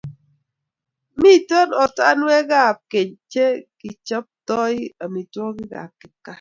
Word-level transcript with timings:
mito 1.21 1.59
ortinwekab 1.83 2.77
keny 2.91 3.11
che 3.31 3.45
kichoptoi 3.79 4.77
amitwokikab 5.03 5.89
kipkaa 5.99 6.29